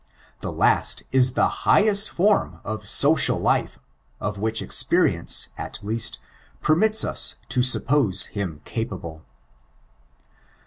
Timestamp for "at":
5.59-5.77